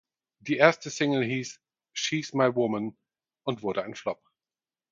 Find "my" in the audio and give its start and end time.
2.33-2.55